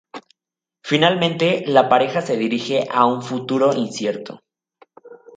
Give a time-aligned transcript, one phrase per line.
[0.81, 4.41] Finalmente, la pareja se dirige a un futuro incierto.